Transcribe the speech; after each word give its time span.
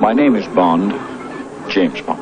My 0.00 0.14
name 0.14 0.38
is 0.38 0.46
Bond, 0.54 0.94
James 1.68 2.00
Bond. 2.02 2.20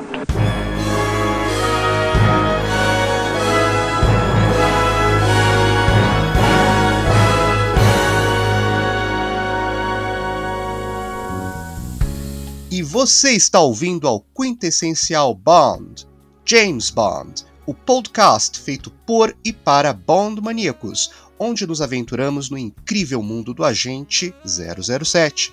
E 12.70 12.82
você 12.82 13.32
está 13.32 13.61
ouvindo 13.61 14.08
ao 14.08 14.22
quintessencial 14.34 15.34
Bond, 15.34 16.06
James 16.46 16.88
Bond, 16.88 17.45
o 17.66 17.74
podcast 17.74 18.58
feito 18.58 18.90
por 19.06 19.36
e 19.45 19.52
para 19.52 19.93
Bond 19.93 20.40
maníacos, 20.40 21.11
onde 21.38 21.66
nos 21.66 21.82
aventuramos 21.82 22.48
no 22.48 22.56
incrível 22.56 23.22
mundo 23.22 23.52
do 23.52 23.62
agente 23.62 24.34
007. 24.46 25.52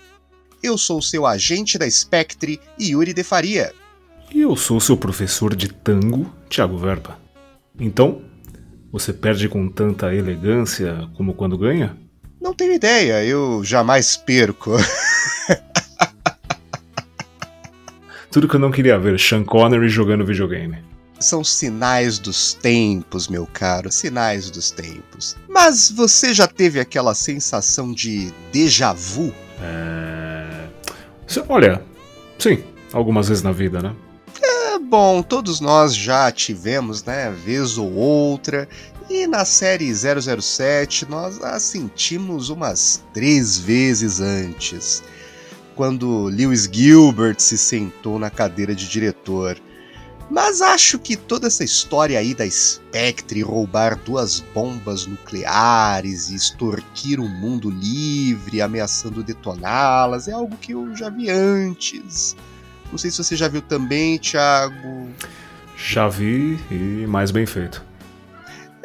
Eu 0.64 0.78
sou 0.78 1.02
seu 1.02 1.28
agente 1.28 1.78
da 1.78 1.92
Spectre, 1.92 2.58
Yuri 2.80 3.14
de 3.14 3.22
Faria. 3.22 3.74
E 4.34 4.40
eu 4.40 4.56
sou 4.56 4.80
seu 4.80 4.96
professor 4.96 5.54
de 5.54 5.68
tango, 5.68 6.34
Thiago 6.50 6.78
Verba. 6.78 7.20
Então, 7.78 8.22
você 8.90 9.12
perde 9.12 9.50
com 9.50 9.68
tanta 9.68 10.16
elegância 10.16 11.10
como 11.18 11.34
quando 11.34 11.58
ganha? 11.58 11.98
Não 12.42 12.54
tenho 12.54 12.72
ideia, 12.72 13.26
eu 13.26 13.62
jamais 13.66 14.16
perco. 14.16 14.72
Tudo 18.32 18.48
que 18.48 18.56
eu 18.56 18.60
não 18.60 18.72
queria 18.72 18.98
ver, 18.98 19.20
Sean 19.20 19.44
Connery 19.44 19.90
jogando 19.90 20.26
videogame. 20.26 20.78
São 21.20 21.44
sinais 21.44 22.20
dos 22.20 22.54
tempos, 22.54 23.28
meu 23.28 23.46
caro, 23.46 23.92
sinais 23.92 24.50
dos 24.50 24.72
tempos. 24.72 25.36
Mas 25.50 25.92
você 25.92 26.34
já 26.34 26.48
teve 26.48 26.80
aquela 26.80 27.14
sensação 27.14 27.94
de 27.94 28.32
déjà 28.52 28.94
vu? 28.94 29.34
É... 29.62 30.13
Olha, 31.48 31.82
sim, 32.38 32.64
algumas 32.92 33.28
vezes 33.28 33.44
na 33.44 33.52
vida, 33.52 33.82
né? 33.82 33.94
É 34.42 34.80
bom, 34.80 35.22
todos 35.22 35.60
nós 35.60 35.96
já 35.96 36.32
tivemos, 36.32 37.04
né, 37.04 37.32
vez 37.32 37.78
ou 37.78 37.92
outra. 37.94 38.68
E 39.10 39.28
na 39.28 39.46
série 39.46 39.94
007 39.94 41.10
nós 41.10 41.42
a 41.42 41.60
sentimos 41.60 42.50
umas 42.50 43.04
três 43.14 43.58
vezes 43.58 44.22
antes 44.22 45.04
quando 45.76 46.26
Lewis 46.26 46.70
Gilbert 46.72 47.40
se 47.40 47.58
sentou 47.58 48.20
na 48.20 48.30
cadeira 48.30 48.74
de 48.76 48.88
diretor. 48.88 49.58
Mas 50.30 50.62
acho 50.62 50.98
que 50.98 51.16
toda 51.16 51.48
essa 51.48 51.64
história 51.64 52.18
aí 52.18 52.34
da 52.34 52.50
Spectre 52.50 53.42
roubar 53.42 53.98
duas 53.98 54.40
bombas 54.40 55.06
nucleares 55.06 56.30
e 56.30 56.36
extorquir 56.36 57.20
o 57.20 57.24
um 57.24 57.30
mundo 57.30 57.70
livre, 57.70 58.62
ameaçando 58.62 59.24
detoná-las, 59.24 60.28
é 60.28 60.32
algo 60.32 60.58
que 60.58 60.74
eu 60.74 60.96
já 60.96 61.10
vi 61.10 61.30
antes. 61.30 62.36
Não 62.92 62.98
sei 62.98 63.12
se 63.12 63.18
você 63.18 63.36
já 63.36 63.48
viu 63.48 63.62
também, 63.62 64.18
Thiago. 64.18 65.10
Já 65.78 66.08
vi 66.08 66.60
e 66.72 67.06
mais 67.08 67.32
bem 67.32 67.46
feito. 67.46 67.84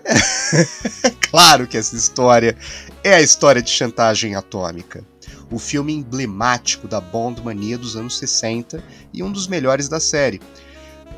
claro 1.30 1.66
que 1.66 1.76
essa 1.76 1.94
história 1.94 2.56
é 3.04 3.14
a 3.14 3.20
história 3.20 3.60
de 3.62 3.70
chantagem 3.70 4.34
atômica 4.34 5.04
o 5.50 5.58
filme 5.58 5.94
emblemático 5.94 6.86
da 6.86 7.00
Bond 7.00 7.42
mania 7.42 7.78
dos 7.78 7.96
anos 7.96 8.18
60 8.18 8.82
e 9.12 9.22
um 9.22 9.30
dos 9.30 9.46
melhores 9.46 9.88
da 9.88 10.00
série. 10.00 10.40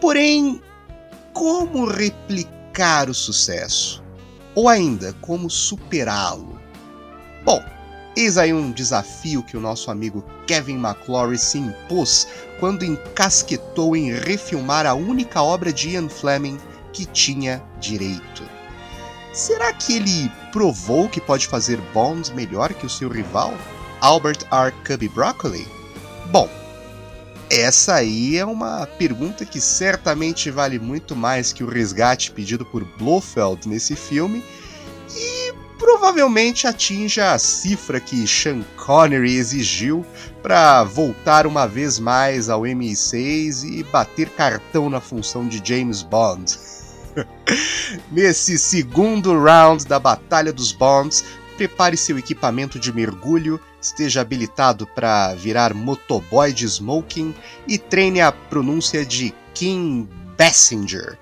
Porém, 0.01 0.63
como 1.35 1.85
replicar 1.85 3.11
o 3.11 3.15
sucesso? 3.15 4.03
Ou 4.55 4.69
ainda, 4.69 5.13
como 5.21 5.51
superá-lo? 5.51 6.59
Bom, 7.45 7.63
eis 8.17 8.39
aí 8.39 8.53
um 8.53 8.73
desafio 8.73 9.43
que 9.43 9.57
o 9.57 9.61
nosso 9.61 9.91
amigo 9.91 10.25
Kevin 10.47 10.79
McClory 10.79 11.39
se 11.39 11.59
impôs 11.59 12.27
quando 12.59 12.85
encasquetou 12.85 13.95
em 13.95 14.13
refilmar 14.13 14.87
a 14.87 14.95
única 14.95 15.43
obra 15.43 15.73
de 15.73 15.91
Ian 15.91 16.09
Fleming 16.09 16.59
que 16.93 17.05
tinha 17.05 17.63
direito. 17.79 18.43
Será 19.33 19.73
que 19.73 19.95
ele 19.97 20.33
provou 20.51 21.09
que 21.09 21.21
pode 21.21 21.47
fazer 21.47 21.79
Bond 21.93 22.35
melhor 22.35 22.75
que 22.75 22.87
o 22.87 22.91
seu 22.91 23.09
rival? 23.09 23.55
Albert 24.01 24.47
R. 24.51 24.73
Cubby 24.85 25.09
Broccoli? 25.09 25.69
Bom, 26.33 26.49
essa 27.51 27.97
aí 27.97 28.39
é 28.39 28.45
uma 28.45 28.87
pergunta 28.87 29.45
que 29.45 29.61
certamente 29.61 30.51
vale 30.51 30.79
muito 30.79 31.17
mais 31.17 31.53
que 31.53 31.65
o 31.65 31.69
resgate 31.69 32.31
pedido 32.31 32.65
por 32.65 32.85
Blofeld 32.97 33.69
nesse 33.69 33.97
filme 33.97 34.45
e 35.13 35.53
provavelmente 35.77 36.69
atinja 36.69 37.33
a 37.33 37.39
cifra 37.39 37.99
que 37.99 38.25
Sean 38.29 38.63
Connery 38.77 39.35
exigiu 39.35 40.07
para 40.43 40.85
voltar 40.85 41.47
uma 41.47 41.67
vez 41.67 41.99
mais 41.99 42.49
ao 42.49 42.63
MI6 42.63 43.65
e 43.65 43.83
bater 43.85 44.29
cartão 44.31 44.89
na 44.89 45.01
função 45.01 45.49
de 45.49 45.61
James 45.65 46.03
Bond. 46.03 46.57
Nesse 48.13 48.59
segundo 48.59 49.37
round 49.43 49.87
da 49.87 49.99
Batalha 49.99 50.53
dos 50.53 50.71
Bonds, 50.73 51.25
prepare 51.61 51.95
seu 51.95 52.19
equipamento 52.19 52.81
de 52.81 52.91
mergulho, 52.91 53.61
esteja 53.83 54.23
habilitado 54.23 54.87
para 54.87 55.35
virar 55.35 55.75
motoboy 55.75 56.55
de 56.55 56.67
smoking 56.67 57.35
e 57.69 57.77
treine 57.77 58.23
a 58.23 58.33
pronúncia 58.33 59.05
de 59.05 59.35
Kim 59.53 60.09
Basinger. 60.39 61.19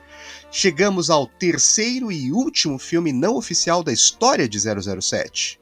Chegamos 0.48 1.10
ao 1.10 1.26
terceiro 1.26 2.12
e 2.12 2.30
último 2.30 2.78
filme 2.78 3.12
não 3.12 3.34
oficial 3.34 3.82
da 3.82 3.92
história 3.92 4.48
de 4.48 4.60
007. 4.60 5.58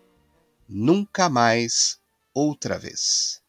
Nunca 0.69 1.31
mais, 1.31 1.99
outra 2.35 2.79
vez. 2.79 3.41